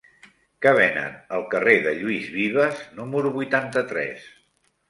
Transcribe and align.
Què 0.65 0.71
venen 0.77 1.19
al 1.37 1.45
carrer 1.51 1.75
de 1.87 1.93
Lluís 1.99 2.31
Vives 2.39 2.81
número 3.01 3.33
vuitanta-tres? 3.39 4.29